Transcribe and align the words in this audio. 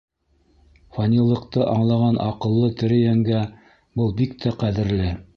Фанилыҡты 0.95 1.59
аңлаған 1.73 2.17
аҡыллы 2.27 2.69
тере 2.79 2.97
йәнгә 3.01 3.41
был 4.01 4.09
бик 4.23 4.33
тә 4.47 4.55
ҡәҙерле. 4.65 5.11